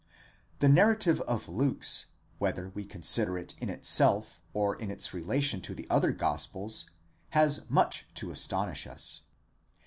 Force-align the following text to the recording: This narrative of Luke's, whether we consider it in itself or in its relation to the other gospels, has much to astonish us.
This 0.57 0.71
narrative 0.71 1.21
of 1.27 1.47
Luke's, 1.47 2.07
whether 2.39 2.69
we 2.69 2.85
consider 2.85 3.37
it 3.37 3.53
in 3.61 3.69
itself 3.69 4.41
or 4.51 4.75
in 4.75 4.89
its 4.89 5.13
relation 5.13 5.61
to 5.61 5.75
the 5.75 5.85
other 5.91 6.11
gospels, 6.11 6.89
has 7.37 7.69
much 7.69 8.07
to 8.15 8.31
astonish 8.31 8.87
us. 8.87 9.25